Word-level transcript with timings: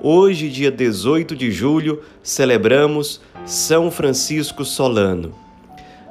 Hoje, 0.00 0.48
dia 0.48 0.70
18 0.70 1.34
de 1.34 1.50
julho, 1.50 2.02
celebramos 2.22 3.20
São 3.44 3.90
Francisco 3.90 4.64
Solano. 4.64 5.34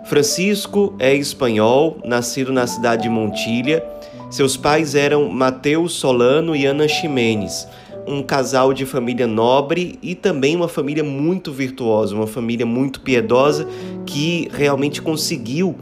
Francisco 0.03 0.93
é 0.99 1.15
espanhol, 1.15 1.97
nascido 2.03 2.51
na 2.51 2.67
cidade 2.67 3.03
de 3.03 3.09
Montilha. 3.09 3.81
Seus 4.29 4.57
pais 4.57 4.93
eram 4.93 5.29
Mateus 5.29 5.93
Solano 5.93 6.53
e 6.53 6.65
Ana 6.65 6.85
Ximenes, 6.85 7.65
um 8.05 8.21
casal 8.21 8.73
de 8.73 8.85
família 8.85 9.25
nobre 9.25 9.97
e 10.01 10.15
também 10.15 10.53
uma 10.53 10.67
família 10.67 11.03
muito 11.03 11.53
virtuosa, 11.53 12.13
uma 12.13 12.27
família 12.27 12.65
muito 12.65 12.99
piedosa 12.99 13.65
que 14.05 14.49
realmente 14.51 15.01
conseguiu 15.01 15.77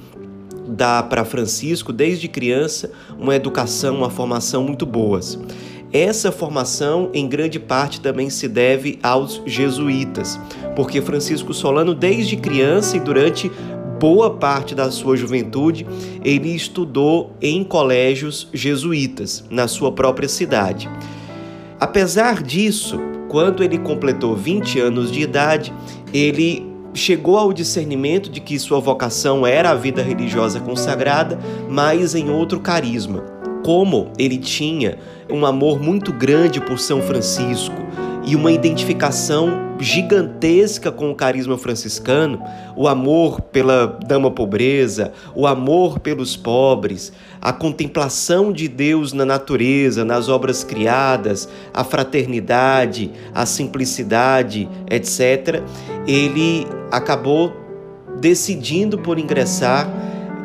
dar 0.67 1.09
para 1.09 1.25
Francisco, 1.25 1.91
desde 1.91 2.27
criança, 2.27 2.91
uma 3.19 3.35
educação, 3.35 3.97
uma 3.97 4.09
formação 4.11 4.63
muito 4.63 4.85
boas. 4.85 5.39
Essa 5.95 6.29
formação, 6.29 7.09
em 7.13 7.25
grande 7.25 7.57
parte, 7.57 8.01
também 8.01 8.29
se 8.29 8.49
deve 8.49 8.99
aos 9.01 9.41
jesuítas, 9.45 10.37
porque 10.75 11.01
Francisco 11.01 11.53
Solano, 11.53 11.95
desde 11.95 12.35
criança 12.35 12.97
e 12.97 12.99
durante 12.99 13.49
boa 13.97 14.31
parte 14.31 14.75
da 14.75 14.91
sua 14.91 15.15
juventude, 15.15 15.87
ele 16.21 16.53
estudou 16.53 17.31
em 17.41 17.63
colégios 17.63 18.49
jesuítas, 18.53 19.45
na 19.49 19.69
sua 19.69 19.89
própria 19.89 20.27
cidade. 20.27 20.89
Apesar 21.79 22.43
disso, 22.43 22.99
quando 23.29 23.63
ele 23.63 23.77
completou 23.77 24.35
20 24.35 24.81
anos 24.81 25.09
de 25.09 25.21
idade, 25.21 25.73
ele 26.13 26.69
chegou 26.93 27.37
ao 27.37 27.53
discernimento 27.53 28.29
de 28.29 28.41
que 28.41 28.59
sua 28.59 28.81
vocação 28.81 29.47
era 29.47 29.69
a 29.69 29.75
vida 29.75 30.03
religiosa 30.03 30.59
consagrada, 30.59 31.39
mas 31.69 32.15
em 32.15 32.29
outro 32.29 32.59
carisma 32.59 33.33
como 33.65 34.11
ele 34.19 34.37
tinha 34.37 34.99
um 35.31 35.45
amor 35.45 35.79
muito 35.79 36.13
grande 36.13 36.61
por 36.61 36.79
São 36.79 37.01
Francisco 37.01 37.85
e 38.25 38.35
uma 38.35 38.51
identificação 38.51 39.65
gigantesca 39.79 40.91
com 40.91 41.11
o 41.11 41.15
carisma 41.15 41.57
franciscano, 41.57 42.41
o 42.75 42.87
amor 42.87 43.41
pela 43.41 43.99
dama 44.05 44.31
pobreza, 44.31 45.11
o 45.35 45.45
amor 45.45 45.99
pelos 45.99 46.35
pobres, 46.35 47.13
a 47.41 47.53
contemplação 47.53 48.51
de 48.51 48.67
Deus 48.67 49.13
na 49.13 49.25
natureza, 49.25 50.03
nas 50.03 50.29
obras 50.29 50.63
criadas, 50.63 51.47
a 51.73 51.83
fraternidade, 51.83 53.11
a 53.33 53.45
simplicidade, 53.45 54.67
etc. 54.89 55.61
Ele 56.07 56.65
acabou 56.91 57.53
decidindo 58.19 58.97
por 58.97 59.19
ingressar 59.19 59.87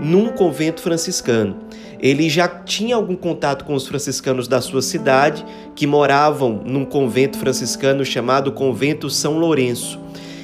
num 0.00 0.28
convento 0.28 0.82
franciscano 0.82 1.56
ele 2.02 2.30
já 2.30 2.48
tinha 2.48 2.96
algum 2.96 3.14
contato 3.14 3.64
com 3.64 3.74
os 3.74 3.86
franciscanos 3.86 4.48
da 4.48 4.60
sua 4.60 4.80
cidade, 4.80 5.44
que 5.76 5.86
moravam 5.86 6.62
num 6.64 6.84
convento 6.84 7.38
franciscano 7.38 8.04
chamado 8.04 8.52
Convento 8.52 9.10
São 9.10 9.38
Lourenço. 9.38 10.00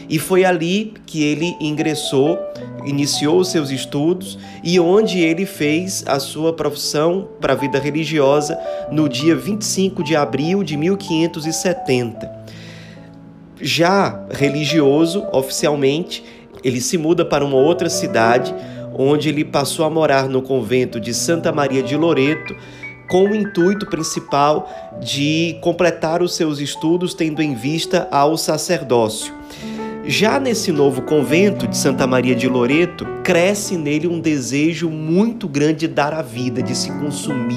E 0.09 0.19
foi 0.19 0.45
ali 0.45 0.95
que 1.05 1.25
ele 1.25 1.57
ingressou, 1.61 2.39
iniciou 2.85 3.41
os 3.41 3.49
seus 3.49 3.71
estudos 3.71 4.39
e 4.63 4.79
onde 4.79 5.19
ele 5.19 5.45
fez 5.45 6.05
a 6.07 6.21
sua 6.21 6.53
profissão 6.53 7.29
para 7.41 7.55
a 7.55 7.57
vida 7.57 7.79
religiosa 7.79 8.57
no 8.93 9.09
dia 9.09 9.35
25 9.35 10.05
de 10.05 10.15
abril 10.15 10.63
de 10.63 10.77
1570. 10.77 12.31
Já 13.61 14.27
religioso, 14.31 15.27
oficialmente, 15.33 16.23
ele 16.63 16.81
se 16.81 16.97
muda 16.99 17.25
para 17.25 17.45
uma 17.45 17.57
outra 17.57 17.89
cidade 17.89 18.55
onde 18.99 19.29
ele 19.29 19.45
passou 19.45 19.85
a 19.85 19.91
morar 19.91 20.29
no 20.29 20.43
convento 20.43 21.01
de 21.01 21.13
Santa 21.13 21.53
Maria 21.53 21.83
de 21.83 21.97
Loreto, 21.97 22.55
com 23.09 23.25
o 23.29 23.35
intuito 23.35 23.87
principal 23.87 24.69
de 25.01 25.59
completar 25.63 26.23
os 26.23 26.35
seus 26.35 26.59
estudos 26.59 27.15
tendo 27.15 27.41
em 27.41 27.55
vista 27.55 28.09
ao 28.11 28.37
sacerdócio. 28.37 29.33
Já 30.09 30.39
nesse 30.39 30.71
novo 30.71 31.03
convento 31.03 31.67
de 31.67 31.77
Santa 31.77 32.07
Maria 32.07 32.35
de 32.35 32.49
Loreto, 32.49 33.05
cresce 33.25 33.77
nele 33.77 34.07
um 34.07 34.21
desejo 34.21 34.89
muito 34.89 35.49
grande 35.49 35.81
de 35.81 35.89
dar 35.89 36.15
a 36.15 36.23
vida, 36.23 36.63
de 36.63 36.77
se 36.77 36.93
consumir, 36.93 37.57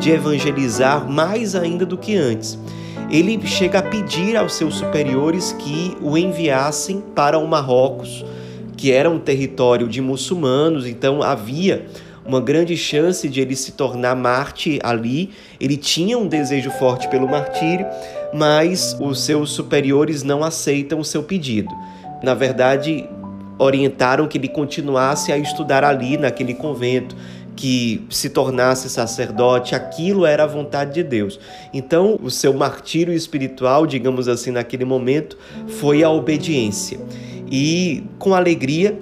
de 0.00 0.10
evangelizar 0.10 1.08
mais 1.08 1.54
ainda 1.54 1.86
do 1.86 1.96
que 1.96 2.16
antes. 2.16 2.58
Ele 3.08 3.40
chega 3.46 3.78
a 3.78 3.82
pedir 3.82 4.36
aos 4.36 4.54
seus 4.54 4.74
superiores 4.74 5.52
que 5.52 5.96
o 6.02 6.18
enviassem 6.18 7.00
para 7.14 7.38
o 7.38 7.46
Marrocos, 7.46 8.24
que 8.76 8.92
era 8.92 9.10
um 9.10 9.18
território 9.18 9.88
de 9.88 10.00
muçulmanos, 10.00 10.86
então 10.86 11.22
havia 11.22 11.86
uma 12.26 12.40
grande 12.40 12.76
chance 12.76 13.28
de 13.28 13.40
ele 13.40 13.54
se 13.54 13.72
tornar 13.72 14.14
Marte 14.16 14.78
ali. 14.82 15.30
Ele 15.60 15.76
tinha 15.76 16.18
um 16.18 16.26
desejo 16.26 16.70
forte 16.72 17.08
pelo 17.08 17.28
martírio, 17.28 17.86
mas 18.34 18.96
os 19.00 19.24
seus 19.24 19.50
superiores 19.50 20.22
não 20.22 20.42
aceitam 20.42 20.98
o 20.98 21.04
seu 21.04 21.22
pedido. 21.22 21.70
Na 22.22 22.34
verdade, 22.34 23.08
orientaram 23.58 24.26
que 24.26 24.36
ele 24.36 24.48
continuasse 24.48 25.32
a 25.32 25.38
estudar 25.38 25.84
ali 25.84 26.16
naquele 26.16 26.54
convento, 26.54 27.16
que 27.54 28.04
se 28.10 28.28
tornasse 28.28 28.90
sacerdote, 28.90 29.74
aquilo 29.74 30.26
era 30.26 30.44
a 30.44 30.46
vontade 30.46 30.92
de 30.92 31.02
Deus. 31.02 31.40
Então, 31.72 32.18
o 32.22 32.30
seu 32.30 32.52
martírio 32.52 33.14
espiritual, 33.14 33.86
digamos 33.86 34.28
assim, 34.28 34.50
naquele 34.50 34.84
momento, 34.84 35.38
foi 35.66 36.02
a 36.02 36.10
obediência 36.10 36.98
e 37.50 38.02
com 38.18 38.34
alegria 38.34 38.98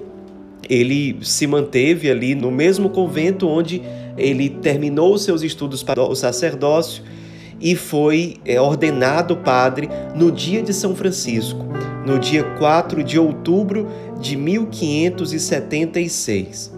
ele 0.69 1.17
se 1.21 1.45
manteve 1.45 2.09
ali 2.09 2.33
no 2.35 2.49
mesmo 2.51 2.89
convento 2.89 3.47
onde 3.47 3.81
ele 4.17 4.49
terminou 4.49 5.17
seus 5.17 5.43
estudos 5.43 5.83
para 5.83 6.01
o 6.01 6.15
sacerdócio 6.15 7.03
e 7.59 7.75
foi 7.75 8.37
é, 8.45 8.59
ordenado 8.59 9.35
padre 9.37 9.89
no 10.15 10.31
dia 10.31 10.61
de 10.61 10.73
São 10.73 10.95
Francisco, 10.95 11.65
no 12.05 12.19
dia 12.19 12.43
4 12.43 13.03
de 13.03 13.19
outubro 13.19 13.87
de 14.19 14.35
1576. 14.35 16.73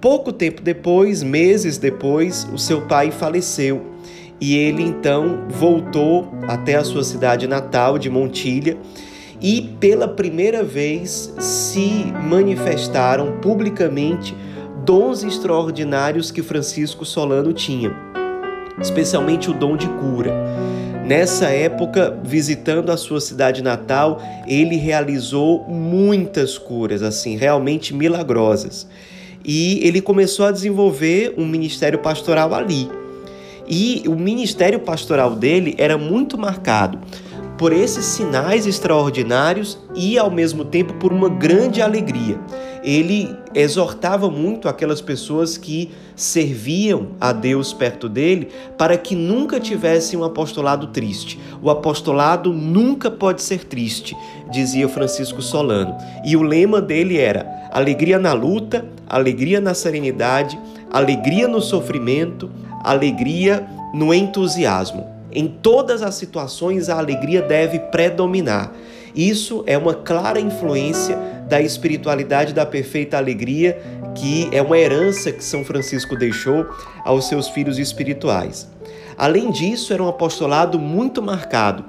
Pouco 0.00 0.32
tempo 0.32 0.62
depois, 0.62 1.22
meses 1.22 1.76
depois, 1.76 2.48
o 2.52 2.58
seu 2.58 2.82
pai 2.82 3.10
faleceu 3.10 3.82
e 4.40 4.56
ele 4.56 4.82
então 4.82 5.44
voltou 5.48 6.32
até 6.48 6.76
a 6.76 6.84
sua 6.84 7.04
cidade 7.04 7.46
natal 7.46 7.98
de 7.98 8.08
Montilha 8.08 8.78
e 9.40 9.62
pela 9.80 10.06
primeira 10.06 10.62
vez 10.62 11.32
se 11.38 12.12
manifestaram 12.28 13.38
publicamente 13.40 14.34
dons 14.84 15.22
extraordinários 15.22 16.30
que 16.30 16.42
Francisco 16.42 17.04
Solano 17.04 17.52
tinha, 17.52 17.94
especialmente 18.80 19.50
o 19.50 19.54
dom 19.54 19.76
de 19.76 19.88
cura. 19.88 20.32
Nessa 21.06 21.46
época, 21.46 22.16
visitando 22.22 22.90
a 22.90 22.96
sua 22.96 23.20
cidade 23.20 23.62
natal, 23.62 24.22
ele 24.46 24.76
realizou 24.76 25.64
muitas 25.68 26.56
curas, 26.56 27.02
assim, 27.02 27.36
realmente 27.36 27.94
milagrosas. 27.94 28.86
E 29.44 29.80
ele 29.82 30.00
começou 30.00 30.46
a 30.46 30.52
desenvolver 30.52 31.34
um 31.36 31.46
ministério 31.46 31.98
pastoral 31.98 32.54
ali. 32.54 32.88
E 33.66 34.04
o 34.06 34.14
ministério 34.14 34.80
pastoral 34.80 35.34
dele 35.34 35.74
era 35.78 35.96
muito 35.96 36.36
marcado 36.36 36.98
por 37.60 37.74
esses 37.74 38.06
sinais 38.06 38.66
extraordinários 38.66 39.78
e, 39.94 40.16
ao 40.16 40.30
mesmo 40.30 40.64
tempo, 40.64 40.94
por 40.94 41.12
uma 41.12 41.28
grande 41.28 41.82
alegria. 41.82 42.40
Ele 42.82 43.36
exortava 43.54 44.30
muito 44.30 44.66
aquelas 44.66 45.02
pessoas 45.02 45.58
que 45.58 45.90
serviam 46.16 47.08
a 47.20 47.34
Deus 47.34 47.74
perto 47.74 48.08
dele 48.08 48.48
para 48.78 48.96
que 48.96 49.14
nunca 49.14 49.60
tivessem 49.60 50.18
um 50.18 50.24
apostolado 50.24 50.86
triste. 50.86 51.38
O 51.60 51.68
apostolado 51.68 52.50
nunca 52.50 53.10
pode 53.10 53.42
ser 53.42 53.64
triste, 53.64 54.16
dizia 54.50 54.88
Francisco 54.88 55.42
Solano. 55.42 55.94
E 56.24 56.38
o 56.38 56.42
lema 56.42 56.80
dele 56.80 57.18
era: 57.18 57.46
alegria 57.70 58.18
na 58.18 58.32
luta, 58.32 58.86
alegria 59.06 59.60
na 59.60 59.74
serenidade, 59.74 60.58
alegria 60.90 61.46
no 61.46 61.60
sofrimento, 61.60 62.50
alegria 62.82 63.68
no 63.92 64.14
entusiasmo. 64.14 65.19
Em 65.32 65.46
todas 65.46 66.02
as 66.02 66.14
situações, 66.14 66.88
a 66.88 66.98
alegria 66.98 67.42
deve 67.42 67.78
predominar. 67.78 68.72
Isso 69.14 69.64
é 69.66 69.76
uma 69.76 69.94
clara 69.94 70.40
influência 70.40 71.16
da 71.48 71.60
espiritualidade 71.60 72.54
da 72.54 72.64
perfeita 72.64 73.16
alegria, 73.16 73.80
que 74.14 74.48
é 74.52 74.62
uma 74.62 74.78
herança 74.78 75.32
que 75.32 75.42
São 75.42 75.64
Francisco 75.64 76.16
deixou 76.16 76.66
aos 77.04 77.26
seus 77.26 77.48
filhos 77.48 77.78
espirituais. 77.78 78.70
Além 79.18 79.50
disso, 79.50 79.92
era 79.92 80.02
um 80.02 80.08
apostolado 80.08 80.78
muito 80.78 81.20
marcado 81.20 81.84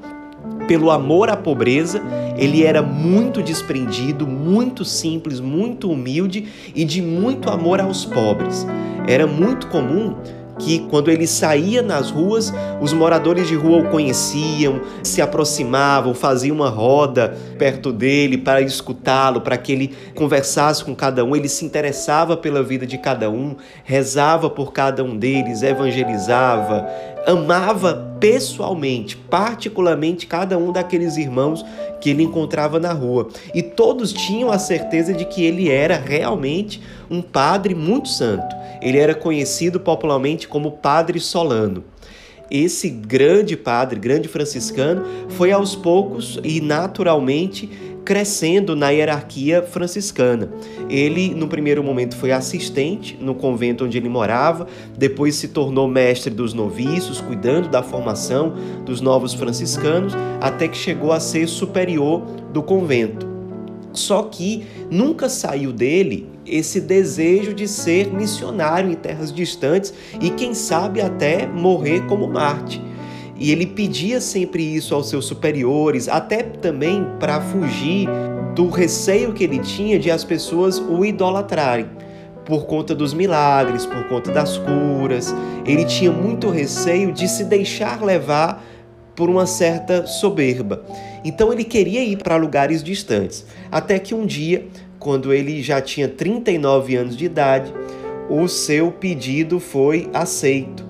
pelo 0.67 0.89
amor 0.89 1.29
à 1.29 1.35
pobreza, 1.35 2.01
ele 2.38 2.63
era 2.63 2.81
muito 2.81 3.41
desprendido, 3.41 4.25
muito 4.25 4.85
simples, 4.85 5.39
muito 5.39 5.91
humilde 5.91 6.47
e 6.73 6.85
de 6.85 7.01
muito 7.01 7.49
amor 7.49 7.81
aos 7.81 8.05
pobres. 8.05 8.65
Era 9.07 9.27
muito 9.27 9.67
comum 9.67 10.15
que 10.61 10.79
quando 10.89 11.09
ele 11.09 11.27
saía 11.27 11.81
nas 11.81 12.09
ruas, 12.09 12.53
os 12.79 12.93
moradores 12.93 13.47
de 13.47 13.55
rua 13.55 13.79
o 13.79 13.89
conheciam, 13.89 14.81
se 15.03 15.21
aproximavam, 15.21 16.13
faziam 16.13 16.55
uma 16.55 16.69
roda 16.69 17.35
perto 17.57 17.91
dele 17.91 18.37
para 18.37 18.61
escutá-lo, 18.61 19.41
para 19.41 19.57
que 19.57 19.71
ele 19.71 19.95
conversasse 20.15 20.83
com 20.83 20.95
cada 20.95 21.25
um. 21.25 21.35
Ele 21.35 21.49
se 21.49 21.65
interessava 21.65 22.37
pela 22.37 22.63
vida 22.63 22.85
de 22.85 22.97
cada 22.97 23.29
um, 23.29 23.55
rezava 23.83 24.49
por 24.49 24.71
cada 24.71 25.03
um 25.03 25.17
deles, 25.17 25.63
evangelizava, 25.63 26.87
amava 27.25 28.15
pessoalmente, 28.19 29.15
particularmente 29.17 30.27
cada 30.27 30.57
um 30.57 30.71
daqueles 30.71 31.17
irmãos 31.17 31.65
que 31.99 32.09
ele 32.09 32.23
encontrava 32.23 32.79
na 32.79 32.93
rua. 32.93 33.29
E 33.53 33.61
todos 33.61 34.13
tinham 34.13 34.51
a 34.51 34.59
certeza 34.59 35.13
de 35.13 35.25
que 35.25 35.43
ele 35.43 35.69
era 35.69 35.97
realmente 35.97 36.81
um 37.09 37.21
padre 37.21 37.75
muito 37.75 38.09
santo. 38.09 38.60
Ele 38.81 38.97
era 38.97 39.13
conhecido 39.13 39.79
popularmente 39.79 40.47
como 40.47 40.71
Padre 40.71 41.19
Solano. 41.19 41.83
Esse 42.49 42.89
grande 42.89 43.55
padre, 43.55 43.97
grande 43.97 44.27
franciscano, 44.27 45.05
foi 45.29 45.53
aos 45.53 45.73
poucos 45.73 46.37
e 46.43 46.59
naturalmente 46.59 47.69
crescendo 48.03 48.75
na 48.75 48.89
hierarquia 48.89 49.61
franciscana. 49.61 50.51
Ele, 50.89 51.33
no 51.33 51.47
primeiro 51.47 51.83
momento, 51.83 52.15
foi 52.17 52.31
assistente 52.31 53.17
no 53.21 53.35
convento 53.35 53.85
onde 53.85 53.97
ele 53.97 54.09
morava, 54.09 54.67
depois 54.97 55.35
se 55.35 55.49
tornou 55.49 55.87
mestre 55.87 56.33
dos 56.33 56.53
noviços, 56.53 57.21
cuidando 57.21 57.69
da 57.69 57.81
formação 57.81 58.53
dos 58.85 58.99
novos 58.99 59.33
franciscanos, 59.33 60.13
até 60.41 60.67
que 60.67 60.77
chegou 60.77 61.13
a 61.13 61.19
ser 61.19 61.47
superior 61.47 62.21
do 62.51 62.61
convento. 62.61 63.30
Só 63.93 64.23
que 64.23 64.65
nunca 64.89 65.29
saiu 65.29 65.71
dele 65.71 66.29
esse 66.45 66.81
desejo 66.81 67.53
de 67.53 67.67
ser 67.67 68.11
missionário 68.13 68.91
em 68.91 68.95
terras 68.95 69.31
distantes 69.31 69.93
e, 70.19 70.29
quem 70.29 70.53
sabe, 70.53 71.01
até 71.01 71.47
morrer 71.47 72.05
como 72.07 72.27
Marte. 72.27 72.81
E 73.38 73.51
ele 73.51 73.65
pedia 73.65 74.21
sempre 74.21 74.63
isso 74.63 74.93
aos 74.93 75.09
seus 75.09 75.25
superiores, 75.25 76.07
até 76.07 76.43
também 76.43 77.07
para 77.19 77.41
fugir 77.41 78.07
do 78.55 78.69
receio 78.69 79.33
que 79.33 79.43
ele 79.43 79.59
tinha 79.59 79.97
de 79.97 80.11
as 80.11 80.23
pessoas 80.23 80.77
o 80.77 81.03
idolatrarem. 81.03 81.89
Por 82.45 82.65
conta 82.65 82.93
dos 82.93 83.13
milagres, 83.13 83.85
por 83.85 84.07
conta 84.07 84.31
das 84.31 84.57
curas, 84.57 85.33
ele 85.65 85.85
tinha 85.85 86.11
muito 86.11 86.49
receio 86.49 87.11
de 87.11 87.27
se 87.27 87.45
deixar 87.45 88.03
levar 88.03 88.63
por 89.15 89.29
uma 89.29 89.45
certa 89.45 90.05
soberba. 90.05 90.83
Então 91.23 91.51
ele 91.51 91.63
queria 91.63 92.03
ir 92.03 92.18
para 92.18 92.35
lugares 92.35 92.83
distantes. 92.83 93.45
Até 93.71 94.00
que 94.00 94.13
um 94.15 94.25
dia, 94.25 94.68
quando 95.00 95.33
ele 95.33 95.62
já 95.62 95.81
tinha 95.81 96.07
39 96.07 96.95
anos 96.95 97.15
de 97.18 97.25
idade, 97.25 97.73
o 98.29 98.47
seu 98.47 98.91
pedido 98.91 99.59
foi 99.59 100.09
aceito. 100.13 100.85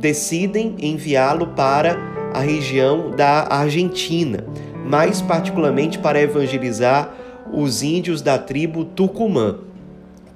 Decidem 0.00 0.76
enviá-lo 0.78 1.48
para 1.48 1.98
a 2.32 2.40
região 2.40 3.10
da 3.10 3.46
Argentina, 3.52 4.44
mais 4.84 5.20
particularmente 5.20 5.98
para 5.98 6.20
evangelizar 6.20 7.14
os 7.52 7.82
índios 7.82 8.22
da 8.22 8.38
tribo 8.38 8.84
Tucumã. 8.84 9.58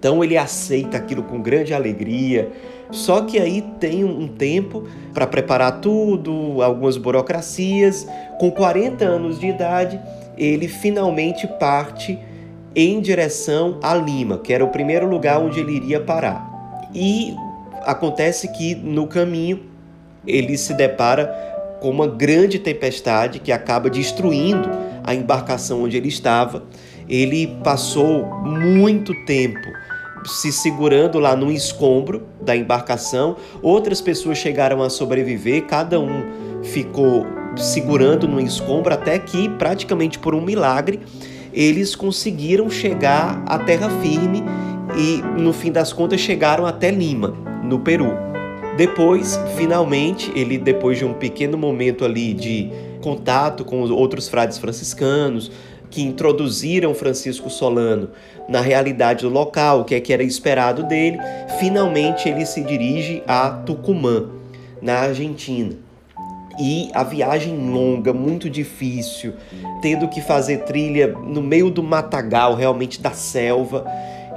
Então 0.03 0.25
ele 0.25 0.37
aceita 0.37 0.97
aquilo 0.97 1.23
com 1.23 1.41
grande 1.41 1.73
alegria, 1.73 2.51
só 2.91 3.21
que 3.21 3.39
aí 3.39 3.63
tem 3.79 4.03
um 4.03 4.27
tempo 4.27 4.83
para 5.15 5.29
preparar 5.29 5.81
tudo, 5.81 6.61
algumas 6.61 6.97
burocracias. 6.97 8.05
Com 8.37 8.51
40 8.51 9.05
anos 9.05 9.39
de 9.39 9.47
idade, 9.47 10.01
ele 10.37 10.67
finalmente 10.67 11.47
parte 11.47 12.19
em 12.75 13.01
direção 13.01 13.79
a 13.81 13.95
Lima, 13.95 14.39
que 14.39 14.53
era 14.53 14.65
o 14.65 14.71
primeiro 14.71 15.09
lugar 15.09 15.39
onde 15.39 15.61
ele 15.61 15.77
iria 15.77 16.01
parar. 16.01 16.91
E 16.93 17.37
acontece 17.83 18.49
que 18.49 18.75
no 18.75 19.07
caminho 19.07 19.61
ele 20.27 20.59
se 20.59 20.75
depara 20.75 21.27
com 21.81 21.89
uma 21.91 22.09
grande 22.09 22.59
tempestade 22.59 23.39
que 23.39 23.53
acaba 23.53 23.89
destruindo 23.89 24.69
a 25.05 25.15
embarcação 25.15 25.85
onde 25.85 25.97
ele 25.97 26.09
estava. 26.09 26.65
Ele 27.09 27.47
passou 27.63 28.27
muito 28.43 29.15
tempo 29.27 29.71
se 30.25 30.53
segurando 30.53 31.19
lá 31.19 31.35
no 31.35 31.51
escombro 31.51 32.23
da 32.41 32.57
embarcação. 32.57 33.37
Outras 33.63 34.01
pessoas 34.01 34.39
chegaram 34.39 34.83
a 34.83 34.91
sobreviver, 34.91 35.67
cada 35.67 35.99
um 36.01 36.23
ficou 36.63 37.27
segurando 37.57 38.27
no 38.27 38.41
escombro 38.41 38.95
até 38.95 39.19
que, 39.19 39.49
praticamente 39.51 40.19
por 40.19 40.35
um 40.35 40.41
milagre, 40.41 41.01
eles 41.53 41.95
conseguiram 41.95 42.71
chegar 42.71 43.43
à 43.47 43.59
terra 43.59 43.91
firme 44.01 44.43
e, 44.97 45.23
no 45.41 45.53
fim 45.53 45.71
das 45.71 45.93
contas, 45.93 46.21
chegaram 46.21 46.67
até 46.67 46.91
Lima, 46.91 47.35
no 47.63 47.79
Peru. 47.81 48.13
Depois, 48.77 49.39
finalmente, 49.57 50.33
ele, 50.35 50.57
depois 50.57 50.97
de 50.97 51.05
um 51.05 51.13
pequeno 51.13 51.59
momento 51.59 52.05
ali 52.05 52.33
de 52.33 52.71
contato 53.03 53.65
com 53.65 53.83
os 53.83 53.91
outros 53.91 54.29
frades 54.29 54.57
franciscanos, 54.57 55.51
que 55.93 56.03
introduziram 56.03 56.95
Francisco 56.95 57.51
Solano 57.51 58.09
na 58.49 58.63
realidade 58.63 59.27
local, 59.27 59.81
o 59.81 59.85
que 59.85 59.95
é 59.95 60.01
que 60.01 60.13
era 60.13 60.23
esperado 60.23 60.85
dele, 60.85 61.19
finalmente 61.61 62.29
ele 62.29 62.47
se 62.47 62.63
dirige 62.63 63.23
a 63.29 63.51
Tucumã, 63.51 64.31
na 64.81 65.01
Argentina. 65.01 65.77
E 66.59 66.91
a 66.93 67.05
viagem 67.05 67.57
longa, 67.57 68.13
muito 68.13 68.49
difícil, 68.49 69.35
tendo 69.81 70.09
que 70.09 70.21
fazer 70.21 70.65
trilha 70.65 71.09
no 71.09 71.43
meio 71.43 71.71
do 71.71 71.83
matagal, 71.83 72.55
realmente 72.55 73.01
da 73.01 73.13
selva, 73.13 73.87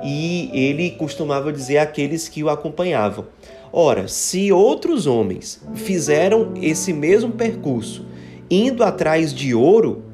e 0.03 0.49
ele 0.53 0.91
costumava 0.91 1.51
dizer 1.51 1.77
àqueles 1.77 2.29
que 2.29 2.43
o 2.43 2.49
acompanhavam: 2.49 3.25
Ora, 3.71 4.07
se 4.07 4.51
outros 4.51 5.07
homens 5.07 5.61
fizeram 5.73 6.53
esse 6.61 6.93
mesmo 6.93 7.31
percurso 7.31 8.05
indo 8.49 8.83
atrás 8.83 9.33
de 9.33 9.53
ouro, 9.53 10.04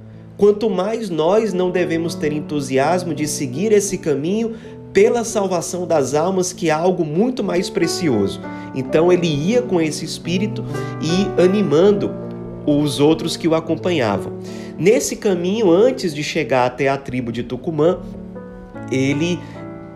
quanto 0.41 0.71
mais 0.71 1.07
nós 1.07 1.53
não 1.53 1.69
devemos 1.69 2.15
ter 2.15 2.33
entusiasmo 2.33 3.13
de 3.13 3.27
seguir 3.27 3.71
esse 3.71 3.95
caminho 3.99 4.55
pela 4.91 5.23
salvação 5.23 5.85
das 5.85 6.15
almas, 6.15 6.51
que 6.51 6.67
é 6.67 6.71
algo 6.71 7.05
muito 7.05 7.43
mais 7.43 7.69
precioso. 7.69 8.41
Então 8.73 9.13
ele 9.13 9.27
ia 9.27 9.61
com 9.61 9.79
esse 9.79 10.03
espírito 10.03 10.65
e 10.99 11.39
animando 11.39 12.09
os 12.65 12.99
outros 12.99 13.37
que 13.37 13.47
o 13.47 13.53
acompanhavam. 13.53 14.33
Nesse 14.79 15.15
caminho, 15.15 15.69
antes 15.69 16.11
de 16.11 16.23
chegar 16.23 16.65
até 16.65 16.89
a 16.89 16.97
tribo 16.97 17.31
de 17.31 17.43
Tucumã, 17.43 17.99
ele 18.91 19.37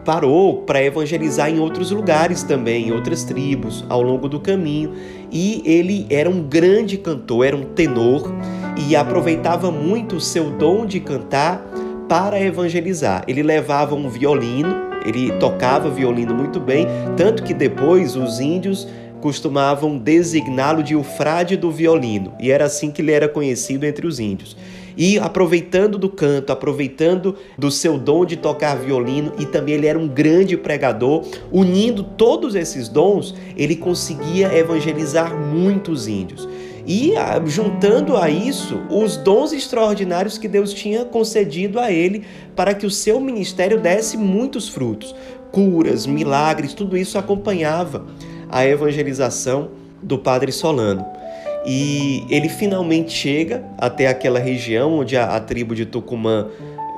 parou 0.05 0.61
para 0.61 0.83
evangelizar 0.83 1.49
em 1.49 1.59
outros 1.59 1.89
lugares 1.89 2.43
também, 2.43 2.89
em 2.89 2.91
outras 2.91 3.23
tribos, 3.23 3.83
ao 3.89 4.03
longo 4.03 4.29
do 4.29 4.39
caminho. 4.39 4.93
E 5.31 5.63
ele 5.65 6.05
era 6.07 6.29
um 6.29 6.43
grande 6.43 6.99
cantor, 6.99 7.47
era 7.47 7.57
um 7.57 7.65
tenor 7.65 8.31
e 8.77 8.96
aproveitava 8.96 9.72
muito 9.72 10.17
o 10.17 10.22
seu 10.22 10.50
dom 10.51 10.86
de 10.86 11.00
cantar 11.00 11.65
para 12.08 12.39
evangelizar. 12.39 13.24
Ele 13.27 13.41
levava 13.41 13.96
um 13.96 14.10
violino, 14.10 14.75
ele 15.05 15.32
tocava 15.34 15.89
violino 15.89 16.34
muito 16.34 16.60
bem, 16.60 16.88
tanto 17.15 17.44
que 17.44 17.53
depois 17.53 18.15
os 18.15 18.39
índios 18.39 18.88
costumavam 19.22 19.98
designá-lo 19.98 20.84
de 20.84 20.96
o 20.96 21.03
frade 21.03 21.58
do 21.58 21.72
violino, 21.72 22.34
e 22.39 22.51
era 22.51 22.65
assim 22.65 22.91
que 22.91 23.01
ele 23.01 23.12
era 23.12 23.27
conhecido 23.27 23.86
entre 23.86 24.05
os 24.05 24.20
índios. 24.20 24.55
E 24.98 25.17
aproveitando 25.20 25.98
do 25.98 26.10
canto, 26.10 26.53
aproveitando 26.53 27.36
do 27.58 27.70
seu 27.70 27.98
dom 27.98 28.24
de 28.24 28.38
tocar 28.38 28.77
violino, 28.77 29.34
e 29.39 29.46
também 29.46 29.74
ele 29.74 29.88
era 29.88 29.98
um 30.00 30.08
grande 30.08 30.55
pregador, 30.55 31.25
unindo 31.51 32.03
todos 32.03 32.55
esses 32.55 32.88
dons, 32.88 33.36
ele 33.58 33.75
conseguia 33.75 34.55
evangelizar 34.55 35.36
muitos 35.36 36.08
índios. 36.08 36.48
E 36.85 37.15
ah, 37.17 37.41
juntando 37.45 38.15
a 38.15 38.29
isso 38.29 38.79
os 38.89 39.17
dons 39.17 39.51
extraordinários 39.51 40.37
que 40.37 40.47
Deus 40.47 40.73
tinha 40.73 41.03
concedido 41.03 41.79
a 41.79 41.91
ele 41.91 42.23
para 42.55 42.73
que 42.73 42.85
o 42.85 42.91
seu 42.91 43.19
ministério 43.19 43.79
desse 43.79 44.17
muitos 44.17 44.69
frutos. 44.69 45.15
Curas, 45.51 46.05
milagres, 46.05 46.73
tudo 46.73 46.95
isso 46.95 47.17
acompanhava 47.17 48.05
a 48.49 48.65
evangelização 48.65 49.69
do 50.01 50.17
Padre 50.17 50.51
Solano. 50.51 51.05
E 51.65 52.23
ele 52.29 52.47
finalmente 52.47 53.11
chega 53.11 53.65
até 53.77 54.07
aquela 54.07 54.37
região 54.37 54.99
onde 54.99 55.17
a, 55.17 55.35
a 55.35 55.39
tribo 55.39 55.73
de 55.73 55.85
Tucumã 55.85 56.47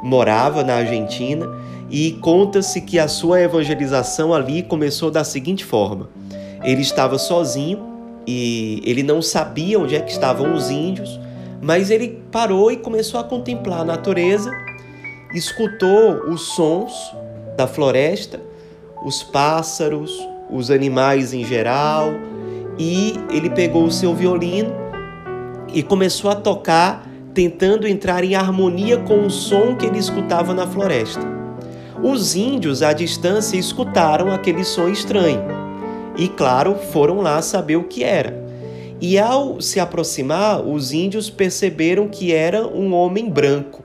morava, 0.04 0.64
na 0.64 0.76
Argentina, 0.76 1.48
e 1.90 2.12
conta-se 2.22 2.82
que 2.82 3.00
a 3.00 3.08
sua 3.08 3.42
evangelização 3.42 4.34
ali 4.34 4.62
começou 4.62 5.10
da 5.10 5.24
seguinte 5.24 5.64
forma: 5.64 6.10
ele 6.64 6.82
estava 6.82 7.18
sozinho 7.18 7.97
e 8.28 8.82
ele 8.86 9.02
não 9.02 9.22
sabia 9.22 9.80
onde 9.80 9.96
é 9.96 10.02
que 10.02 10.12
estavam 10.12 10.54
os 10.54 10.70
índios, 10.70 11.18
mas 11.62 11.90
ele 11.90 12.22
parou 12.30 12.70
e 12.70 12.76
começou 12.76 13.20
a 13.20 13.24
contemplar 13.24 13.82
a 13.82 13.86
natureza, 13.86 14.52
escutou 15.34 16.26
os 16.28 16.42
sons 16.42 16.94
da 17.56 17.66
floresta, 17.66 18.42
os 19.06 19.24
pássaros, 19.24 20.12
os 20.52 20.70
animais 20.70 21.34
em 21.34 21.46
geral, 21.46 22.10
e 22.78 23.16
ele 23.32 23.50
pegou 23.50 23.86
o 23.86 23.92
seu 23.92 24.14
violino 24.14 24.72
e 25.74 25.82
começou 25.82 26.30
a 26.30 26.36
tocar 26.36 27.08
tentando 27.34 27.88
entrar 27.88 28.24
em 28.24 28.36
harmonia 28.36 28.98
com 28.98 29.26
o 29.26 29.30
som 29.30 29.76
que 29.76 29.86
ele 29.86 30.00
escutava 30.00 30.54
na 30.54 30.68
floresta. 30.68 31.26
Os 32.04 32.36
índios 32.36 32.84
à 32.84 32.94
distância 32.94 33.58
escutaram 33.58 34.32
aquele 34.32 34.64
som 34.64 34.90
estranho 34.90 35.57
e, 36.18 36.28
claro, 36.28 36.76
foram 36.92 37.22
lá 37.22 37.42
saber 37.42 37.76
o 37.76 37.84
que 37.84 38.04
era. 38.04 38.46
E 39.00 39.20
ao 39.20 39.62
se 39.62 39.80
aproximar, 39.80 40.62
os 40.62 40.92
índios 40.92 41.30
perceberam 41.30 42.08
que 42.08 42.34
era 42.34 42.66
um 42.66 42.94
homem 42.94 43.30
branco 43.30 43.84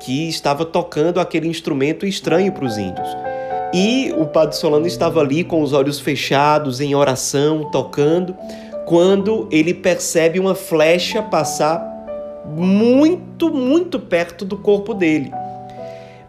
que 0.00 0.28
estava 0.28 0.64
tocando 0.64 1.20
aquele 1.20 1.48
instrumento 1.48 2.04
estranho 2.04 2.52
para 2.52 2.64
os 2.64 2.76
índios. 2.76 3.08
E 3.72 4.12
o 4.18 4.26
Padre 4.26 4.56
Solano 4.56 4.86
estava 4.86 5.20
ali 5.20 5.42
com 5.44 5.62
os 5.62 5.72
olhos 5.72 5.98
fechados, 5.98 6.80
em 6.80 6.94
oração, 6.94 7.70
tocando, 7.70 8.36
quando 8.84 9.48
ele 9.50 9.72
percebe 9.72 10.38
uma 10.38 10.54
flecha 10.54 11.22
passar 11.22 11.90
muito, 12.44 13.48
muito 13.48 13.98
perto 13.98 14.44
do 14.44 14.58
corpo 14.58 14.92
dele. 14.92 15.32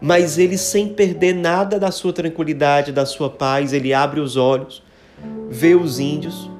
Mas 0.00 0.38
ele, 0.38 0.56
sem 0.56 0.88
perder 0.88 1.34
nada 1.34 1.78
da 1.78 1.90
sua 1.90 2.12
tranquilidade, 2.12 2.92
da 2.92 3.04
sua 3.04 3.28
paz, 3.28 3.72
ele 3.72 3.92
abre 3.92 4.20
os 4.20 4.36
olhos, 4.36 4.82
vê 5.50 5.74
os 5.74 5.98
índios, 5.98 6.50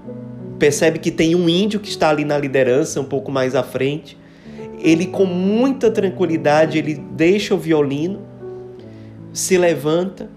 percebe 0.59 0.99
que 0.99 1.11
tem 1.11 1.35
um 1.35 1.49
índio 1.49 1.81
que 1.81 1.89
está 1.89 2.11
ali 2.11 2.25
na 2.25 2.39
liderança, 2.39 3.01
um 3.01 3.05
pouco 3.05 3.31
mais 3.31 3.55
à 3.55 3.63
frente. 3.63 4.17
Ele, 4.81 5.07
com 5.07 5.25
muita 5.25 5.91
tranquilidade, 5.91 6.79
ele 6.79 6.95
deixa 6.95 7.55
o 7.55 7.59
violino, 7.59 8.21
se 9.33 9.57
levanta, 9.59 10.31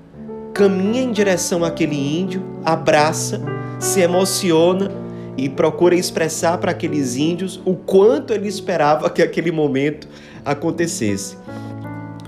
caminha 0.53 1.01
em 1.01 1.11
direção 1.11 1.63
àquele 1.63 1.95
índio, 1.95 2.43
abraça, 2.65 3.41
se 3.79 4.01
emociona 4.01 4.91
e 5.37 5.47
procura 5.47 5.95
expressar 5.95 6.57
para 6.57 6.71
aqueles 6.71 7.15
índios 7.15 7.61
o 7.63 7.75
quanto 7.75 8.33
ele 8.33 8.47
esperava 8.47 9.09
que 9.09 9.21
aquele 9.21 9.51
momento 9.51 10.07
acontecesse. 10.43 11.37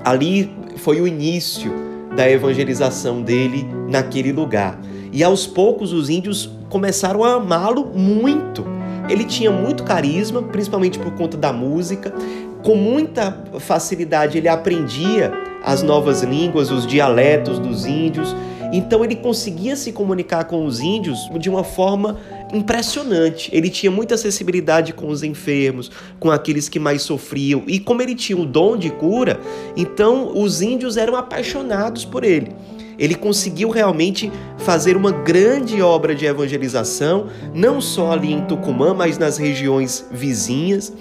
Ali 0.05 0.51
foi 0.77 1.01
o 1.01 1.07
início 1.07 1.71
da 2.15 2.29
evangelização 2.29 3.21
dele 3.21 3.67
naquele 3.89 4.31
lugar. 4.31 4.79
E 5.11 5.23
aos 5.23 5.47
poucos 5.47 5.93
os 5.93 6.09
índios 6.09 6.49
começaram 6.69 7.23
a 7.23 7.33
amá-lo 7.33 7.85
muito. 7.85 8.65
Ele 9.09 9.25
tinha 9.25 9.51
muito 9.51 9.83
carisma, 9.83 10.43
principalmente 10.43 10.99
por 10.99 11.11
conta 11.13 11.35
da 11.35 11.51
música. 11.51 12.13
Com 12.63 12.75
muita 12.75 13.43
facilidade 13.59 14.37
ele 14.37 14.47
aprendia 14.47 15.33
as 15.63 15.81
novas 15.81 16.21
línguas, 16.21 16.69
os 16.69 16.85
dialetos 16.85 17.57
dos 17.57 17.85
índios. 17.85 18.35
Então 18.71 19.03
ele 19.03 19.15
conseguia 19.15 19.75
se 19.75 19.91
comunicar 19.91 20.43
com 20.43 20.63
os 20.63 20.79
índios 20.79 21.27
de 21.39 21.49
uma 21.49 21.63
forma 21.63 22.19
impressionante. 22.53 23.49
Ele 23.51 23.69
tinha 23.69 23.91
muita 23.91 24.13
acessibilidade 24.13 24.93
com 24.93 25.07
os 25.07 25.23
enfermos, 25.23 25.89
com 26.19 26.29
aqueles 26.29 26.69
que 26.69 26.79
mais 26.79 27.01
sofriam. 27.01 27.63
E 27.65 27.79
como 27.79 28.01
ele 28.01 28.13
tinha 28.13 28.37
o 28.37 28.45
dom 28.45 28.77
de 28.77 28.91
cura, 28.91 29.39
então 29.75 30.37
os 30.37 30.61
índios 30.61 30.97
eram 30.97 31.15
apaixonados 31.15 32.05
por 32.05 32.23
ele. 32.23 32.51
Ele 32.99 33.15
conseguiu 33.15 33.69
realmente 33.69 34.29
fazer 34.57 34.97
uma 34.97 35.11
grande 35.11 35.81
obra 35.81 36.13
de 36.13 36.25
evangelização, 36.25 37.27
não 37.53 37.79
só 37.79 38.11
ali 38.11 38.33
em 38.33 38.41
Tucumã, 38.41 38.93
mas 38.93 39.17
nas 39.17 39.37
regiões 39.37 40.05
vizinhas. 40.11 40.91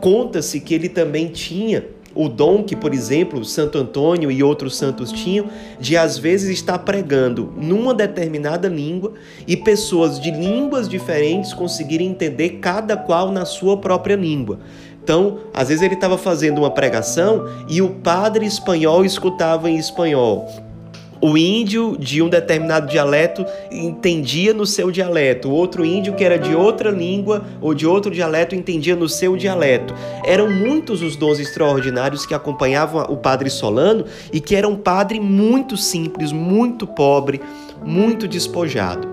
Conta-se 0.00 0.60
que 0.60 0.72
ele 0.72 0.88
também 0.88 1.26
tinha 1.26 1.84
o 2.14 2.28
dom 2.28 2.64
que, 2.64 2.74
por 2.74 2.94
exemplo, 2.94 3.44
Santo 3.44 3.78
Antônio 3.78 4.30
e 4.30 4.42
outros 4.42 4.76
santos 4.76 5.12
tinham 5.12 5.46
de 5.78 5.96
às 5.96 6.18
vezes 6.18 6.48
estar 6.50 6.78
pregando 6.80 7.52
numa 7.56 7.94
determinada 7.94 8.68
língua 8.68 9.12
e 9.46 9.56
pessoas 9.56 10.20
de 10.20 10.30
línguas 10.30 10.88
diferentes 10.88 11.52
conseguirem 11.52 12.08
entender 12.08 12.58
cada 12.60 12.96
qual 12.96 13.30
na 13.30 13.44
sua 13.44 13.76
própria 13.76 14.16
língua. 14.16 14.58
Então, 15.02 15.38
às 15.54 15.68
vezes 15.68 15.82
ele 15.82 15.94
estava 15.94 16.18
fazendo 16.18 16.58
uma 16.58 16.70
pregação 16.70 17.44
e 17.68 17.80
o 17.80 17.90
padre 17.90 18.44
espanhol 18.46 19.04
escutava 19.04 19.70
em 19.70 19.76
espanhol 19.76 20.67
o 21.20 21.36
índio 21.36 21.96
de 21.98 22.22
um 22.22 22.28
determinado 22.28 22.86
dialeto 22.86 23.44
entendia 23.70 24.54
no 24.54 24.64
seu 24.64 24.90
dialeto, 24.90 25.48
o 25.48 25.52
outro 25.52 25.84
índio 25.84 26.14
que 26.14 26.24
era 26.24 26.38
de 26.38 26.54
outra 26.54 26.90
língua 26.90 27.44
ou 27.60 27.74
de 27.74 27.86
outro 27.86 28.10
dialeto 28.10 28.54
entendia 28.54 28.94
no 28.94 29.08
seu 29.08 29.36
dialeto. 29.36 29.94
Eram 30.24 30.50
muitos 30.50 31.02
os 31.02 31.16
dons 31.16 31.40
extraordinários 31.40 32.24
que 32.24 32.34
acompanhavam 32.34 33.02
o 33.08 33.16
padre 33.16 33.50
Solano 33.50 34.04
e 34.32 34.40
que 34.40 34.54
era 34.54 34.68
um 34.68 34.76
padre 34.76 35.18
muito 35.18 35.76
simples, 35.76 36.30
muito 36.30 36.86
pobre, 36.86 37.40
muito 37.84 38.28
despojado. 38.28 39.08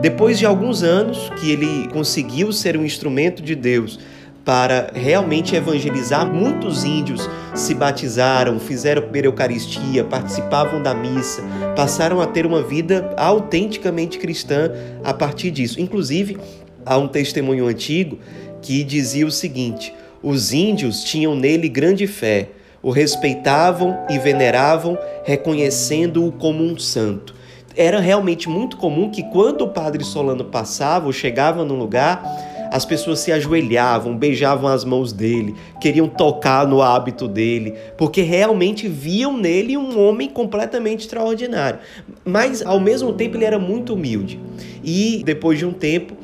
Depois 0.00 0.38
de 0.38 0.46
alguns 0.46 0.82
anos 0.82 1.30
que 1.40 1.50
ele 1.50 1.88
conseguiu 1.88 2.52
ser 2.52 2.76
um 2.76 2.84
instrumento 2.84 3.42
de 3.42 3.56
Deus, 3.56 3.98
para 4.48 4.90
realmente 4.94 5.54
evangelizar. 5.54 6.26
Muitos 6.26 6.82
índios 6.82 7.28
se 7.54 7.74
batizaram, 7.74 8.58
fizeram 8.58 9.02
a 9.02 9.18
Eucaristia, 9.18 10.02
participavam 10.04 10.82
da 10.82 10.94
missa, 10.94 11.42
passaram 11.76 12.18
a 12.18 12.26
ter 12.26 12.46
uma 12.46 12.62
vida 12.62 13.12
autenticamente 13.18 14.18
cristã 14.18 14.72
a 15.04 15.12
partir 15.12 15.50
disso. 15.50 15.78
Inclusive, 15.78 16.38
há 16.86 16.96
um 16.96 17.06
testemunho 17.06 17.66
antigo 17.66 18.18
que 18.62 18.82
dizia 18.84 19.26
o 19.26 19.30
seguinte: 19.30 19.92
os 20.22 20.50
índios 20.54 21.04
tinham 21.04 21.36
nele 21.36 21.68
grande 21.68 22.06
fé, 22.06 22.48
o 22.82 22.88
respeitavam 22.88 23.98
e 24.08 24.18
veneravam, 24.18 24.96
reconhecendo-o 25.24 26.32
como 26.32 26.64
um 26.64 26.78
santo. 26.78 27.34
Era 27.76 28.00
realmente 28.00 28.48
muito 28.48 28.78
comum 28.78 29.10
que 29.10 29.22
quando 29.24 29.60
o 29.60 29.68
padre 29.68 30.02
Solano 30.02 30.46
passava 30.46 31.04
ou 31.04 31.12
chegava 31.12 31.66
num 31.66 31.76
lugar, 31.76 32.47
as 32.70 32.84
pessoas 32.84 33.20
se 33.20 33.32
ajoelhavam, 33.32 34.16
beijavam 34.16 34.68
as 34.68 34.84
mãos 34.84 35.12
dele, 35.12 35.54
queriam 35.80 36.08
tocar 36.08 36.66
no 36.66 36.82
hábito 36.82 37.26
dele, 37.26 37.74
porque 37.96 38.22
realmente 38.22 38.88
viam 38.88 39.36
nele 39.36 39.76
um 39.76 39.98
homem 39.98 40.28
completamente 40.28 41.00
extraordinário. 41.00 41.80
Mas 42.24 42.64
ao 42.64 42.80
mesmo 42.80 43.12
tempo 43.12 43.36
ele 43.36 43.44
era 43.44 43.58
muito 43.58 43.94
humilde. 43.94 44.38
E 44.82 45.22
depois 45.24 45.58
de 45.58 45.66
um 45.66 45.72
tempo, 45.72 46.16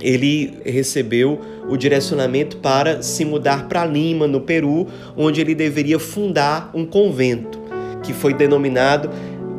ele 0.00 0.58
recebeu 0.64 1.40
o 1.68 1.76
direcionamento 1.76 2.58
para 2.58 3.02
se 3.02 3.24
mudar 3.24 3.68
para 3.68 3.84
Lima, 3.84 4.26
no 4.26 4.40
Peru, 4.40 4.86
onde 5.16 5.40
ele 5.40 5.54
deveria 5.54 5.98
fundar 5.98 6.70
um 6.74 6.84
convento, 6.84 7.60
que 8.02 8.12
foi 8.12 8.34
denominado 8.34 9.10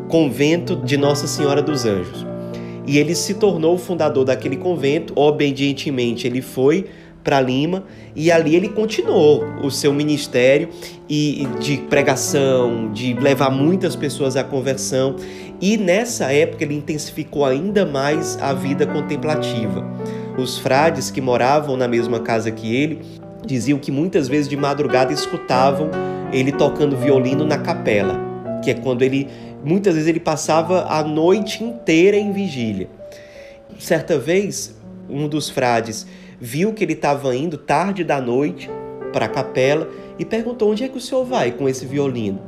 Convento 0.07 0.77
de 0.77 0.95
Nossa 0.95 1.27
Senhora 1.27 1.61
dos 1.61 1.85
Anjos 1.85 2.36
e 2.87 2.97
ele 2.97 3.13
se 3.13 3.33
tornou 3.33 3.75
o 3.75 3.77
fundador 3.77 4.23
daquele 4.23 4.55
convento. 4.55 5.13
Obedientemente, 5.15 6.25
ele 6.25 6.41
foi 6.41 6.85
para 7.27 7.41
Lima 7.41 7.83
e 8.15 8.31
ali 8.31 8.55
ele 8.55 8.69
continuou 8.69 9.43
o 9.61 9.69
seu 9.69 9.93
ministério 9.93 10.69
e 11.09 11.45
de 11.59 11.75
pregação, 11.89 12.89
de 12.93 13.13
levar 13.15 13.49
muitas 13.49 13.97
pessoas 13.97 14.37
à 14.37 14.45
conversão. 14.45 15.17
E 15.59 15.75
nessa 15.75 16.31
época 16.31 16.63
ele 16.63 16.75
intensificou 16.75 17.43
ainda 17.43 17.85
mais 17.85 18.41
a 18.41 18.53
vida 18.53 18.87
contemplativa. 18.87 19.85
Os 20.37 20.57
frades 20.57 21.11
que 21.11 21.19
moravam 21.19 21.75
na 21.75 21.87
mesma 21.87 22.21
casa 22.21 22.49
que 22.49 22.73
ele 22.73 23.01
diziam 23.45 23.77
que 23.77 23.91
muitas 23.91 24.29
vezes 24.29 24.47
de 24.47 24.55
madrugada 24.55 25.11
escutavam 25.11 25.89
ele 26.31 26.53
tocando 26.53 26.95
violino 26.95 27.45
na 27.45 27.57
capela, 27.57 28.17
que 28.63 28.71
é 28.71 28.73
quando 28.73 29.01
ele 29.01 29.27
Muitas 29.63 29.95
vezes 29.95 30.07
ele 30.07 30.19
passava 30.19 30.85
a 30.87 31.03
noite 31.03 31.63
inteira 31.63 32.17
em 32.17 32.31
vigília. 32.31 32.89
Certa 33.79 34.17
vez, 34.17 34.75
um 35.09 35.27
dos 35.27 35.49
frades 35.49 36.05
viu 36.39 36.73
que 36.73 36.83
ele 36.83 36.93
estava 36.93 37.35
indo 37.35 37.57
tarde 37.57 38.03
da 38.03 38.21
noite 38.21 38.69
para 39.11 39.25
a 39.25 39.29
capela 39.29 39.89
e 40.19 40.25
perguntou: 40.25 40.71
Onde 40.71 40.83
é 40.83 40.87
que 40.87 40.97
o 40.97 41.01
senhor 41.01 41.25
vai 41.25 41.51
com 41.51 41.67
esse 41.67 41.85
violino? 41.85 42.39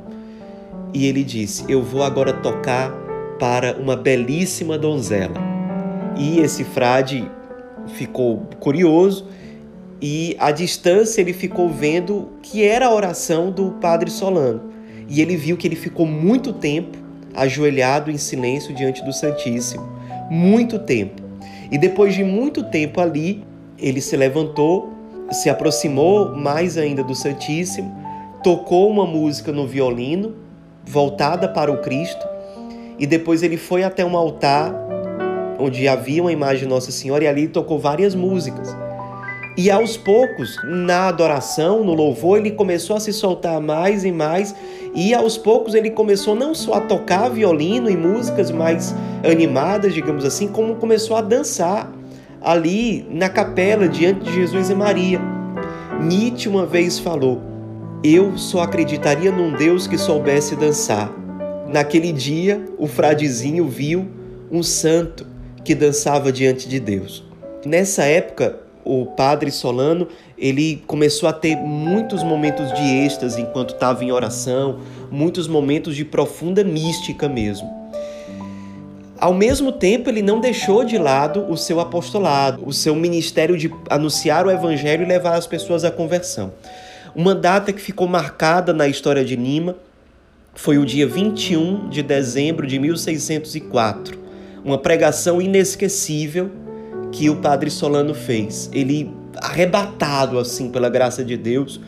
E 0.93 1.07
ele 1.07 1.23
disse: 1.23 1.65
Eu 1.67 1.81
vou 1.81 2.03
agora 2.03 2.33
tocar 2.33 2.91
para 3.39 3.75
uma 3.77 3.95
belíssima 3.95 4.77
donzela. 4.77 5.35
E 6.17 6.39
esse 6.39 6.63
frade 6.63 7.29
ficou 7.87 8.41
curioso 8.59 9.27
e 10.01 10.35
à 10.39 10.51
distância 10.51 11.21
ele 11.21 11.33
ficou 11.33 11.69
vendo 11.69 12.29
que 12.41 12.63
era 12.63 12.87
a 12.87 12.93
oração 12.93 13.51
do 13.51 13.71
padre 13.71 14.09
Solano. 14.09 14.73
E 15.07 15.21
ele 15.21 15.35
viu 15.35 15.57
que 15.57 15.67
ele 15.67 15.75
ficou 15.75 16.05
muito 16.05 16.53
tempo 16.53 16.97
ajoelhado 17.35 18.11
em 18.11 18.17
silêncio 18.17 18.73
diante 18.73 19.03
do 19.03 19.13
Santíssimo. 19.13 19.87
Muito 20.29 20.79
tempo. 20.79 21.21
E 21.71 21.77
depois 21.77 22.13
de 22.13 22.23
muito 22.23 22.63
tempo 22.63 22.99
ali, 22.99 23.43
ele 23.77 24.01
se 24.01 24.15
levantou, 24.17 24.93
se 25.31 25.49
aproximou 25.49 26.35
mais 26.35 26.77
ainda 26.77 27.03
do 27.03 27.15
Santíssimo, 27.15 27.95
tocou 28.43 28.89
uma 28.89 29.05
música 29.05 29.51
no 29.51 29.67
violino, 29.67 30.35
voltada 30.83 31.47
para 31.47 31.71
o 31.71 31.81
Cristo, 31.81 32.25
e 32.97 33.05
depois 33.05 33.43
ele 33.43 33.57
foi 33.57 33.83
até 33.83 34.03
um 34.03 34.17
altar 34.17 34.73
onde 35.59 35.87
havia 35.87 36.21
uma 36.21 36.31
imagem 36.31 36.63
de 36.63 36.67
Nossa 36.67 36.91
Senhora 36.91 37.23
e 37.23 37.27
ali 37.27 37.47
tocou 37.47 37.77
várias 37.77 38.15
músicas. 38.15 38.75
E 39.57 39.69
aos 39.69 39.97
poucos, 39.97 40.57
na 40.63 41.07
adoração, 41.07 41.83
no 41.83 41.93
louvor, 41.93 42.37
ele 42.37 42.51
começou 42.51 42.95
a 42.95 42.99
se 42.99 43.11
soltar 43.11 43.59
mais 43.59 44.05
e 44.05 44.11
mais, 44.11 44.55
e 44.95 45.13
aos 45.13 45.37
poucos 45.37 45.73
ele 45.73 45.89
começou 45.89 46.35
não 46.35 46.55
só 46.55 46.75
a 46.75 46.81
tocar 46.81 47.29
violino 47.29 47.89
e 47.89 47.97
músicas 47.97 48.51
mais 48.51 48.95
animadas, 49.23 49.93
digamos 49.93 50.23
assim, 50.23 50.47
como 50.47 50.75
começou 50.75 51.17
a 51.17 51.21
dançar 51.21 51.91
ali 52.41 53.05
na 53.09 53.29
capela 53.29 53.87
diante 53.87 54.25
de 54.25 54.33
Jesus 54.33 54.69
e 54.69 54.75
Maria. 54.75 55.19
Nietzsche 56.01 56.47
uma 56.47 56.65
vez 56.65 56.97
falou: 56.97 57.41
Eu 58.03 58.37
só 58.37 58.61
acreditaria 58.61 59.31
num 59.31 59.53
Deus 59.53 59.87
que 59.87 59.97
soubesse 59.97 60.55
dançar. 60.55 61.11
Naquele 61.67 62.11
dia, 62.11 62.63
o 62.77 62.87
fradezinho 62.87 63.67
viu 63.67 64.07
um 64.51 64.63
santo 64.63 65.27
que 65.63 65.75
dançava 65.75 66.31
diante 66.31 66.67
de 66.67 66.79
Deus. 66.79 67.23
Nessa 67.65 68.05
época, 68.05 68.68
o 68.89 69.05
padre 69.05 69.51
Solano 69.51 70.07
ele 70.35 70.81
começou 70.87 71.29
a 71.29 71.33
ter 71.33 71.55
muitos 71.55 72.23
momentos 72.23 72.73
de 72.73 72.81
êxtase 72.81 73.39
enquanto 73.39 73.75
estava 73.75 74.03
em 74.03 74.11
oração, 74.11 74.79
muitos 75.11 75.47
momentos 75.47 75.95
de 75.95 76.03
profunda 76.03 76.63
mística 76.63 77.29
mesmo. 77.29 77.69
Ao 79.19 79.33
mesmo 79.33 79.71
tempo, 79.71 80.09
ele 80.09 80.21
não 80.21 80.39
deixou 80.39 80.83
de 80.83 80.97
lado 80.97 81.45
o 81.49 81.57
seu 81.57 81.79
apostolado, 81.79 82.63
o 82.65 82.71
seu 82.71 82.95
ministério 82.95 83.57
de 83.57 83.69
anunciar 83.89 84.47
o 84.47 84.51
evangelho 84.51 85.03
e 85.03 85.07
levar 85.07 85.35
as 85.35 85.45
pessoas 85.45 85.83
à 85.83 85.91
conversão. 85.91 86.53
Uma 87.13 87.35
data 87.35 87.73
que 87.73 87.81
ficou 87.81 88.07
marcada 88.07 88.73
na 88.73 88.87
história 88.87 89.23
de 89.25 89.35
Lima 89.35 89.75
foi 90.55 90.77
o 90.77 90.85
dia 90.85 91.05
21 91.05 91.89
de 91.89 92.01
dezembro 92.01 92.65
de 92.65 92.79
1604, 92.79 94.17
uma 94.63 94.77
pregação 94.77 95.41
inesquecível 95.41 96.49
que 97.11 97.29
o 97.29 97.37
padre 97.37 97.69
Solano 97.69 98.13
fez. 98.13 98.69
Ele, 98.73 99.13
arrebatado 99.37 100.39
assim 100.39 100.69
pela 100.69 100.89
graça 100.89 101.23
de 101.23 101.37
Deus, 101.37 101.79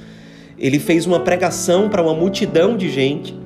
ele 0.58 0.80
fez 0.80 1.06
uma 1.06 1.20
pregação 1.20 1.90
para 1.90 2.01
uma 2.01 2.13
multidão 2.13 2.78
de 2.78 2.90
gente 2.90 3.42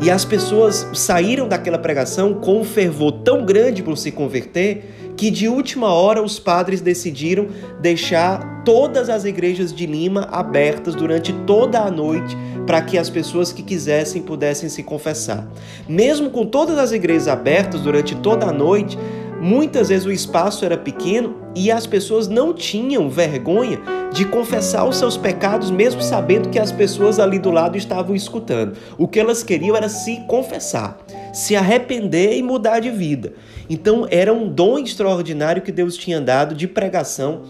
e 0.00 0.10
as 0.10 0.24
pessoas 0.24 0.86
saíram 0.94 1.48
daquela 1.48 1.78
pregação 1.78 2.34
com 2.34 2.60
um 2.60 2.64
fervor 2.64 3.12
tão 3.24 3.44
grande 3.44 3.82
por 3.82 3.98
se 3.98 4.12
converter 4.12 5.12
que 5.16 5.28
de 5.28 5.48
última 5.48 5.92
hora 5.92 6.22
os 6.22 6.38
padres 6.38 6.80
decidiram 6.80 7.48
deixar 7.80 8.62
todas 8.64 9.08
as 9.08 9.24
igrejas 9.24 9.74
de 9.74 9.86
Lima 9.86 10.28
abertas 10.30 10.94
durante 10.94 11.32
toda 11.32 11.80
a 11.80 11.90
noite 11.90 12.36
para 12.64 12.80
que 12.80 12.96
as 12.96 13.10
pessoas 13.10 13.52
que 13.52 13.62
quisessem 13.62 14.22
pudessem 14.22 14.68
se 14.68 14.84
confessar. 14.84 15.48
Mesmo 15.88 16.30
com 16.30 16.46
todas 16.46 16.78
as 16.78 16.92
igrejas 16.92 17.26
abertas 17.26 17.80
durante 17.80 18.14
toda 18.14 18.46
a 18.46 18.52
noite, 18.52 18.96
Muitas 19.40 19.88
vezes 19.88 20.04
o 20.04 20.10
espaço 20.10 20.64
era 20.64 20.76
pequeno 20.76 21.36
e 21.54 21.70
as 21.70 21.86
pessoas 21.86 22.26
não 22.26 22.52
tinham 22.52 23.08
vergonha 23.08 23.80
de 24.12 24.24
confessar 24.24 24.84
os 24.84 24.96
seus 24.96 25.16
pecados, 25.16 25.70
mesmo 25.70 26.02
sabendo 26.02 26.48
que 26.48 26.58
as 26.58 26.72
pessoas 26.72 27.20
ali 27.20 27.38
do 27.38 27.50
lado 27.50 27.76
estavam 27.76 28.16
escutando. 28.16 28.76
O 28.96 29.06
que 29.06 29.20
elas 29.20 29.44
queriam 29.44 29.76
era 29.76 29.88
se 29.88 30.20
confessar, 30.26 30.98
se 31.32 31.54
arrepender 31.54 32.36
e 32.36 32.42
mudar 32.42 32.80
de 32.80 32.90
vida. 32.90 33.32
Então 33.70 34.08
era 34.10 34.32
um 34.32 34.48
dom 34.48 34.78
extraordinário 34.78 35.62
que 35.62 35.70
Deus 35.70 35.96
tinha 35.96 36.20
dado 36.20 36.54
de 36.54 36.66
pregação 36.66 37.42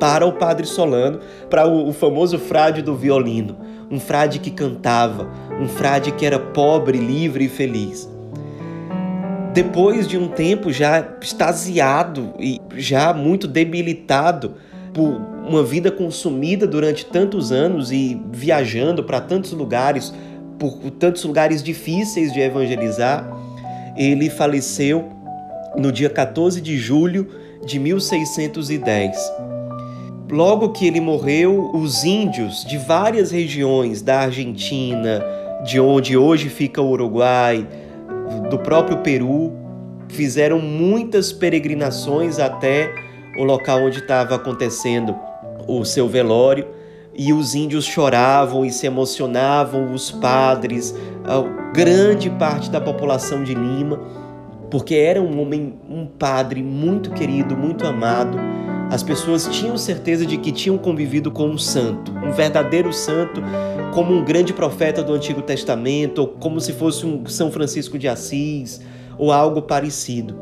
para 0.00 0.26
o 0.26 0.32
Padre 0.32 0.66
Solano, 0.66 1.20
para 1.48 1.66
o, 1.66 1.92
famoso 1.92 2.38
frade 2.38 2.82
do 2.82 2.96
violino, 2.96 3.56
um 3.90 4.00
frade 4.00 4.40
que 4.40 4.50
cantava, 4.50 5.30
um 5.60 5.68
frade 5.68 6.10
que 6.10 6.26
era 6.26 6.38
pobre, 6.38 6.98
livre 6.98 7.44
e 7.44 7.48
feliz 7.48 8.15
depois 9.56 10.06
de 10.06 10.18
um 10.18 10.28
tempo 10.28 10.70
já 10.70 11.16
extasiado 11.18 12.34
e 12.38 12.60
já 12.76 13.14
muito 13.14 13.48
debilitado 13.48 14.56
por 14.92 15.18
uma 15.48 15.62
vida 15.62 15.90
consumida 15.90 16.66
durante 16.66 17.06
tantos 17.06 17.50
anos 17.50 17.90
e 17.90 18.20
viajando 18.30 19.02
para 19.02 19.18
tantos 19.18 19.52
lugares, 19.52 20.12
por 20.58 20.90
tantos 20.90 21.24
lugares 21.24 21.62
difíceis 21.62 22.34
de 22.34 22.40
evangelizar, 22.40 23.26
ele 23.96 24.28
faleceu 24.28 25.10
no 25.74 25.90
dia 25.90 26.10
14 26.10 26.60
de 26.60 26.76
julho 26.76 27.26
de 27.64 27.78
1610. 27.78 29.16
Logo 30.30 30.68
que 30.68 30.86
ele 30.86 31.00
morreu, 31.00 31.70
os 31.72 32.04
índios 32.04 32.62
de 32.62 32.76
várias 32.76 33.30
regiões 33.30 34.02
da 34.02 34.20
Argentina, 34.20 35.24
de 35.64 35.80
onde 35.80 36.14
hoje 36.14 36.50
fica 36.50 36.82
o 36.82 36.90
Uruguai, 36.90 37.66
do 38.50 38.58
próprio 38.58 38.98
Peru 38.98 39.52
fizeram 40.08 40.60
muitas 40.60 41.32
peregrinações 41.32 42.38
até 42.38 42.92
o 43.38 43.44
local 43.44 43.82
onde 43.82 43.98
estava 43.98 44.34
acontecendo 44.36 45.14
o 45.66 45.84
seu 45.84 46.08
velório 46.08 46.66
e 47.14 47.32
os 47.32 47.54
índios 47.54 47.84
choravam 47.84 48.64
e 48.64 48.70
se 48.70 48.86
emocionavam, 48.86 49.92
os 49.92 50.10
padres, 50.10 50.94
a 51.24 51.72
grande 51.72 52.28
parte 52.30 52.70
da 52.70 52.80
população 52.80 53.42
de 53.42 53.54
Lima, 53.54 53.98
porque 54.70 54.94
era 54.94 55.20
um 55.20 55.40
homem, 55.40 55.74
um 55.88 56.06
padre 56.06 56.62
muito 56.62 57.10
querido, 57.10 57.56
muito 57.56 57.86
amado. 57.86 58.38
As 58.90 59.02
pessoas 59.02 59.48
tinham 59.48 59.76
certeza 59.76 60.24
de 60.24 60.36
que 60.36 60.52
tinham 60.52 60.78
convivido 60.78 61.30
com 61.30 61.48
um 61.48 61.58
santo, 61.58 62.12
um 62.12 62.30
verdadeiro 62.30 62.92
santo, 62.92 63.42
como 63.92 64.14
um 64.14 64.24
grande 64.24 64.52
profeta 64.52 65.02
do 65.02 65.12
Antigo 65.12 65.42
Testamento, 65.42 66.20
ou 66.20 66.28
como 66.28 66.60
se 66.60 66.72
fosse 66.72 67.04
um 67.04 67.26
São 67.26 67.50
Francisco 67.50 67.98
de 67.98 68.06
Assis, 68.06 68.80
ou 69.18 69.32
algo 69.32 69.62
parecido. 69.62 70.38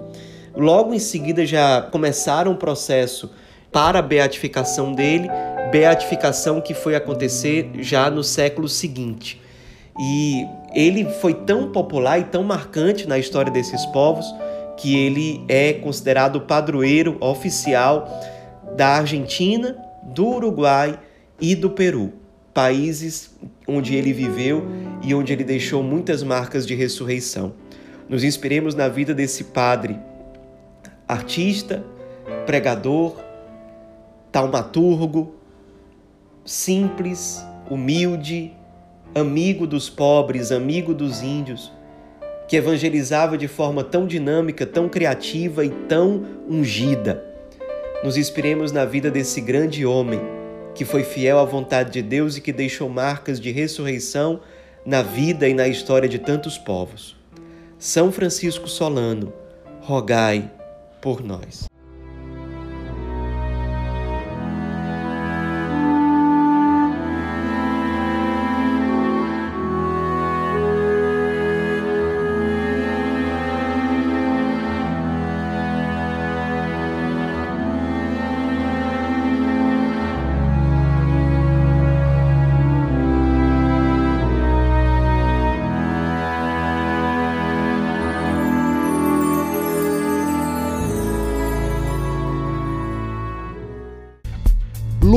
Logo 0.54 0.92
em 0.92 0.98
seguida 0.98 1.46
já 1.46 1.82
começaram 1.82 2.52
o 2.52 2.56
processo 2.56 3.30
para 3.72 3.98
a 3.98 4.02
beatificação 4.02 4.92
dele, 4.92 5.28
beatificação 5.72 6.60
que 6.60 6.74
foi 6.74 6.94
acontecer 6.94 7.70
já 7.80 8.10
no 8.10 8.22
século 8.22 8.68
seguinte. 8.68 9.40
E 9.98 10.46
ele 10.74 11.06
foi 11.06 11.32
tão 11.32 11.72
popular 11.72 12.18
e 12.18 12.24
tão 12.24 12.44
marcante 12.44 13.08
na 13.08 13.18
história 13.18 13.50
desses 13.50 13.86
povos 13.86 14.26
que 14.76 14.96
ele 14.96 15.44
é 15.48 15.72
considerado 15.72 16.40
padroeiro 16.40 17.16
oficial 17.20 18.08
da 18.76 18.96
Argentina, 18.96 19.76
do 20.02 20.26
Uruguai 20.26 20.98
e 21.40 21.54
do 21.54 21.70
Peru 21.70 22.24
países 22.54 23.34
onde 23.66 23.96
ele 23.96 24.12
viveu 24.12 24.64
e 25.02 25.12
onde 25.12 25.32
ele 25.32 25.42
deixou 25.42 25.82
muitas 25.82 26.22
marcas 26.22 26.64
de 26.64 26.74
ressurreição. 26.74 27.52
Nos 28.08 28.22
inspiremos 28.22 28.76
na 28.76 28.88
vida 28.88 29.12
desse 29.12 29.44
padre, 29.44 29.98
artista, 31.08 31.84
pregador, 32.46 33.16
taumaturgo, 34.30 35.34
simples, 36.44 37.44
humilde, 37.68 38.52
amigo 39.14 39.66
dos 39.66 39.90
pobres, 39.90 40.52
amigo 40.52 40.94
dos 40.94 41.22
índios, 41.22 41.72
que 42.46 42.56
evangelizava 42.56 43.36
de 43.36 43.48
forma 43.48 43.82
tão 43.82 44.06
dinâmica, 44.06 44.64
tão 44.64 44.88
criativa 44.88 45.64
e 45.64 45.70
tão 45.70 46.24
ungida. 46.48 47.33
Nos 48.04 48.18
inspiremos 48.18 48.70
na 48.70 48.84
vida 48.84 49.10
desse 49.10 49.40
grande 49.40 49.86
homem 49.86 50.20
que 50.74 50.84
foi 50.84 51.02
fiel 51.02 51.38
à 51.38 51.44
vontade 51.44 51.90
de 51.90 52.02
Deus 52.02 52.36
e 52.36 52.42
que 52.42 52.52
deixou 52.52 52.86
marcas 52.86 53.40
de 53.40 53.50
ressurreição 53.50 54.42
na 54.84 55.00
vida 55.00 55.48
e 55.48 55.54
na 55.54 55.66
história 55.66 56.06
de 56.06 56.18
tantos 56.18 56.58
povos. 56.58 57.16
São 57.78 58.12
Francisco 58.12 58.68
Solano, 58.68 59.32
rogai 59.80 60.52
por 61.00 61.24
nós. 61.24 61.64